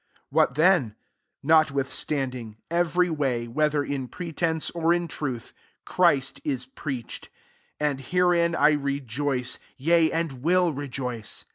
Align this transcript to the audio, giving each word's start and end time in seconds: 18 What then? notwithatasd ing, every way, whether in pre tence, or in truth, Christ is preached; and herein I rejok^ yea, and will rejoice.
18 0.13 0.23
What 0.31 0.55
then? 0.55 0.95
notwithatasd 1.45 2.33
ing, 2.33 2.57
every 2.71 3.11
way, 3.11 3.47
whether 3.47 3.83
in 3.83 4.07
pre 4.07 4.33
tence, 4.33 4.71
or 4.73 4.95
in 4.95 5.07
truth, 5.07 5.53
Christ 5.85 6.41
is 6.43 6.65
preached; 6.65 7.29
and 7.79 7.99
herein 8.01 8.55
I 8.55 8.73
rejok^ 8.77 9.59
yea, 9.77 10.11
and 10.11 10.41
will 10.41 10.73
rejoice. 10.73 11.45